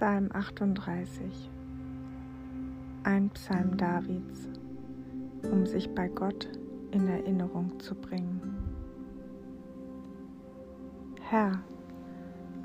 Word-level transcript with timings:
Psalm 0.00 0.30
38 0.32 1.50
Ein 3.04 3.28
Psalm 3.34 3.76
Davids, 3.76 4.48
um 5.42 5.66
sich 5.66 5.94
bei 5.94 6.08
Gott 6.08 6.48
in 6.90 7.06
Erinnerung 7.06 7.78
zu 7.80 7.94
bringen. 7.94 8.40
Herr, 11.20 11.52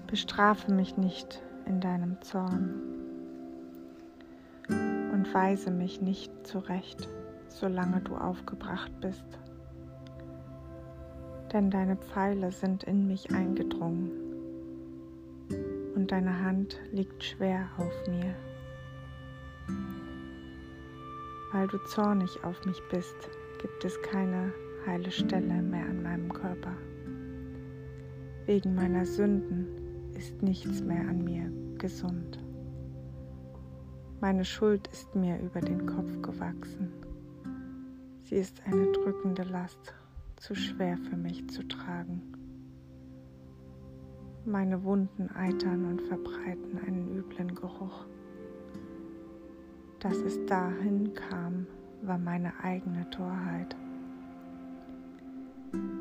bestrafe 0.08 0.72
mich 0.72 0.96
nicht 0.96 1.44
in 1.66 1.82
deinem 1.82 2.22
Zorn 2.22 2.74
und 4.70 5.28
weise 5.34 5.72
mich 5.72 6.00
nicht 6.00 6.32
zurecht, 6.48 7.10
solange 7.50 8.00
du 8.00 8.16
aufgebracht 8.16 8.94
bist. 9.02 9.28
Denn 11.52 11.70
deine 11.70 11.98
Pfeile 11.98 12.54
sind 12.54 12.86
in 12.86 13.08
mich 13.08 13.30
eingedrungen 13.36 14.26
und 15.96 16.12
deine 16.12 16.44
Hand 16.44 16.80
liegt 16.92 17.24
schwer 17.24 17.70
auf 17.78 18.08
mir. 18.08 18.36
Weil 21.52 21.68
du 21.68 21.78
zornig 21.86 22.44
auf 22.44 22.66
mich 22.66 22.82
bist, 22.92 23.16
gibt 23.62 23.86
es 23.86 24.00
keine 24.02 24.52
heile 24.86 25.10
Stelle 25.10 25.62
mehr 25.62 25.86
an 25.86 26.04
meinem 26.04 26.32
Körper. 26.32 26.76
Wegen 28.46 28.76
meiner 28.76 29.06
Sünden 29.06 29.68
ist 30.16 30.42
nichts 30.44 30.82
mehr 30.82 31.02
an 31.08 31.24
mir 31.24 31.52
gesund. 31.78 32.40
Meine 34.22 34.46
Schuld 34.46 34.88
ist 34.88 35.16
mir 35.16 35.40
über 35.40 35.62
den 35.62 35.86
Kopf 35.86 36.22
gewachsen. 36.22 36.92
Sie 38.24 38.36
ist 38.36 38.62
eine 38.66 38.92
drückende 38.92 39.44
Last, 39.44 39.94
zu 40.36 40.56
schwer 40.56 40.98
für 40.98 41.18
mich 41.18 41.50
zu 41.50 41.68
tragen. 41.68 42.35
Meine 44.48 44.84
Wunden 44.84 45.28
eitern 45.32 45.86
und 45.86 46.04
verbreiten 46.04 46.78
einen 46.86 47.18
üblen 47.18 47.56
Geruch. 47.56 48.06
Dass 50.00 50.18
es 50.18 50.46
dahin 50.46 51.16
kam, 51.16 51.66
war 52.04 52.20
meine 52.20 52.54
eigene 52.64 53.10
Torheit. 53.10 53.76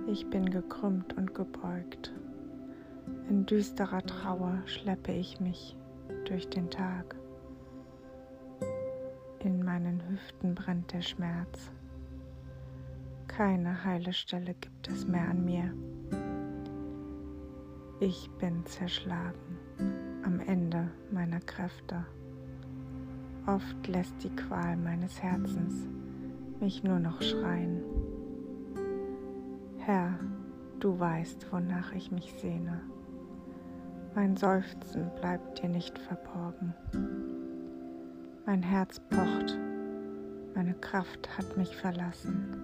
Ich 0.07 0.29
bin 0.29 0.51
gekrümmt 0.51 1.17
und 1.17 1.35
gebeugt. 1.35 2.13
In 3.31 3.47
düsterer 3.47 4.03
Trauer 4.03 4.61
schleppe 4.67 5.13
ich 5.13 5.41
mich 5.41 5.75
durch 6.27 6.47
den 6.51 6.69
Tag. 6.69 7.17
In 9.39 9.65
meinen 9.65 10.07
Hüften 10.11 10.55
brennt 10.55 10.93
der 10.93 11.01
Schmerz. 11.01 11.73
Keine 13.27 13.85
heile 13.85 14.13
Stelle 14.13 14.53
gibt 14.53 14.89
es 14.89 15.07
mehr 15.07 15.31
an 15.31 15.47
mir. 15.47 15.73
Ich 18.01 18.29
bin 18.41 18.67
zerschlagen 18.67 19.59
am 20.25 20.41
Ende 20.41 20.91
meiner 21.13 21.39
Kräfte. 21.39 22.05
Oft 23.47 23.87
lässt 23.87 24.25
die 24.25 24.35
Qual 24.35 24.77
meines 24.77 25.23
Herzens 25.23 25.87
mich 26.61 26.83
nur 26.83 26.99
noch 26.99 27.23
schreien. 27.23 27.85
Herr, 29.79 30.19
du 30.81 30.99
weißt, 30.99 31.53
wonach 31.53 31.93
ich 31.93 32.11
mich 32.11 32.35
sehne. 32.41 32.81
Mein 34.17 34.37
Seufzen 34.37 35.11
bleibt 35.21 35.63
dir 35.63 35.69
nicht 35.69 35.97
verborgen. 35.97 36.75
Mein 38.45 38.63
Herz 38.63 39.01
pocht, 39.09 39.57
meine 40.55 40.75
Kraft 40.75 41.39
hat 41.39 41.57
mich 41.57 41.77
verlassen. 41.77 42.57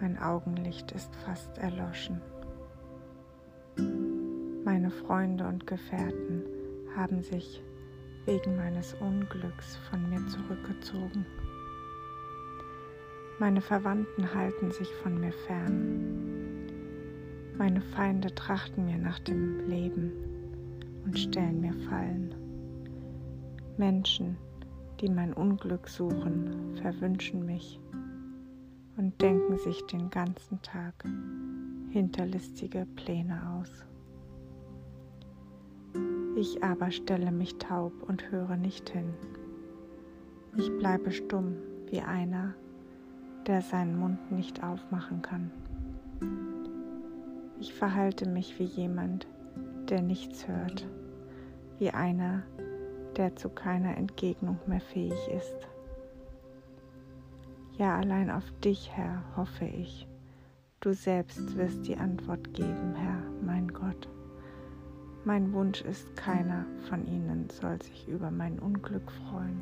Mein 0.00 0.18
Augenlicht 0.18 0.92
ist 0.92 1.14
fast 1.16 1.58
erloschen. 1.58 2.20
Meine 4.72 4.92
Freunde 4.92 5.48
und 5.48 5.66
Gefährten 5.66 6.44
haben 6.94 7.22
sich 7.22 7.60
wegen 8.24 8.54
meines 8.54 8.94
Unglücks 9.00 9.74
von 9.90 10.08
mir 10.08 10.24
zurückgezogen. 10.28 11.26
Meine 13.40 13.60
Verwandten 13.60 14.32
halten 14.32 14.70
sich 14.70 14.88
von 15.02 15.18
mir 15.18 15.32
fern. 15.32 16.68
Meine 17.58 17.80
Feinde 17.80 18.32
trachten 18.32 18.84
mir 18.84 18.96
nach 18.96 19.18
dem 19.18 19.68
Leben 19.68 20.12
und 21.04 21.18
stellen 21.18 21.60
mir 21.60 21.74
Fallen. 21.88 22.32
Menschen, 23.76 24.36
die 25.00 25.10
mein 25.10 25.32
Unglück 25.32 25.88
suchen, 25.88 26.76
verwünschen 26.80 27.44
mich 27.44 27.80
und 28.96 29.20
denken 29.20 29.58
sich 29.58 29.84
den 29.86 30.10
ganzen 30.10 30.62
Tag 30.62 30.94
hinterlistige 31.90 32.86
Pläne 32.94 33.58
aus. 33.58 33.89
Ich 36.40 36.64
aber 36.64 36.90
stelle 36.90 37.32
mich 37.32 37.58
taub 37.58 37.92
und 38.08 38.30
höre 38.30 38.56
nicht 38.56 38.88
hin. 38.88 39.12
Ich 40.56 40.74
bleibe 40.78 41.12
stumm 41.12 41.56
wie 41.90 42.00
einer, 42.00 42.54
der 43.46 43.60
seinen 43.60 43.98
Mund 43.98 44.32
nicht 44.32 44.64
aufmachen 44.64 45.20
kann. 45.20 45.50
Ich 47.60 47.74
verhalte 47.74 48.26
mich 48.26 48.58
wie 48.58 48.64
jemand, 48.64 49.26
der 49.90 50.00
nichts 50.00 50.48
hört, 50.48 50.88
wie 51.78 51.90
einer, 51.90 52.42
der 53.18 53.36
zu 53.36 53.50
keiner 53.50 53.98
Entgegnung 53.98 54.58
mehr 54.66 54.80
fähig 54.80 55.28
ist. 55.36 55.68
Ja, 57.76 57.98
allein 57.98 58.30
auf 58.30 58.50
dich, 58.64 58.90
Herr, 58.94 59.22
hoffe 59.36 59.66
ich. 59.66 60.08
Du 60.80 60.94
selbst 60.94 61.54
wirst 61.58 61.86
die 61.86 61.98
Antwort 61.98 62.54
geben, 62.54 62.94
Herr, 62.94 63.22
mein 63.44 63.68
Gott. 63.68 64.08
Mein 65.24 65.52
Wunsch 65.52 65.82
ist, 65.82 66.16
keiner 66.16 66.64
von 66.88 67.06
ihnen 67.06 67.48
soll 67.50 67.80
sich 67.82 68.08
über 68.08 68.30
mein 68.30 68.58
Unglück 68.58 69.12
freuen. 69.12 69.60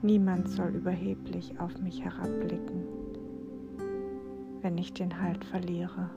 Niemand 0.00 0.48
soll 0.48 0.76
überheblich 0.76 1.58
auf 1.58 1.76
mich 1.80 2.04
herabblicken, 2.04 2.84
wenn 4.60 4.78
ich 4.78 4.92
den 4.92 5.20
Halt 5.20 5.44
verliere. 5.44 6.08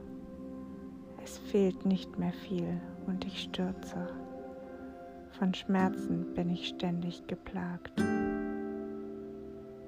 Es 1.24 1.40
fehlt 1.40 1.84
nicht 1.84 2.20
mehr 2.20 2.34
viel 2.34 2.80
und 3.08 3.26
ich 3.26 3.42
stürze. 3.42 4.08
Von 5.32 5.54
Schmerzen 5.56 6.34
bin 6.36 6.52
ich 6.52 6.68
ständig 6.68 7.26
geplagt. 7.26 8.04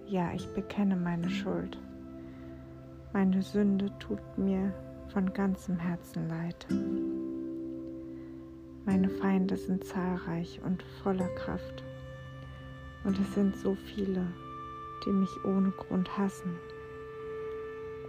Ja, 0.08 0.32
ich 0.34 0.48
bekenne 0.56 0.96
meine 0.96 1.30
Schuld. 1.30 1.80
Meine 3.14 3.44
Sünde 3.44 3.92
tut 4.00 4.38
mir 4.38 4.74
von 5.10 5.32
ganzem 5.34 5.78
Herzen 5.78 6.28
leid. 6.30 6.66
Meine 8.86 9.10
Feinde 9.10 9.58
sind 9.58 9.84
zahlreich 9.84 10.60
und 10.66 10.84
voller 11.04 11.28
Kraft. 11.36 11.84
Und 13.04 13.20
es 13.20 13.34
sind 13.34 13.56
so 13.58 13.76
viele, 13.76 14.26
die 15.06 15.12
mich 15.12 15.46
ohne 15.46 15.72
Grund 15.72 16.18
hassen. 16.18 16.58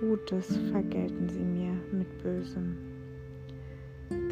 Gutes 0.00 0.56
vergelten 0.70 1.28
sie 1.28 1.44
mir 1.44 1.72
mit 1.92 2.22
Bösem. 2.22 2.76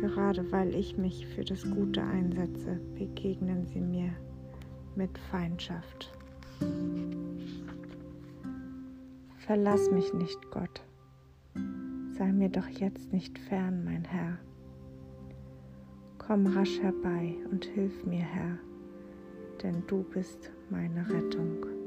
Gerade 0.00 0.50
weil 0.50 0.74
ich 0.74 0.96
mich 0.96 1.26
für 1.26 1.44
das 1.44 1.62
Gute 1.62 2.02
einsetze, 2.02 2.80
begegnen 2.94 3.66
sie 3.66 3.80
mir 3.80 4.10
mit 4.96 5.16
Feindschaft. 5.30 6.12
Verlass 9.36 9.90
mich 9.90 10.12
nicht, 10.14 10.50
Gott. 10.50 10.82
Sei 12.16 12.32
mir 12.32 12.48
doch 12.48 12.68
jetzt 12.68 13.12
nicht 13.12 13.38
fern, 13.38 13.84
mein 13.84 14.04
Herr. 14.04 14.38
Komm 16.28 16.46
rasch 16.46 16.78
herbei 16.82 17.36
und 17.50 17.64
hilf 17.64 18.04
mir, 18.04 18.20
Herr, 18.22 18.58
denn 19.62 19.82
du 19.86 20.02
bist 20.12 20.50
meine 20.68 21.08
Rettung. 21.08 21.77